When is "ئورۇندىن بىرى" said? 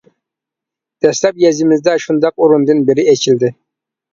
2.47-3.07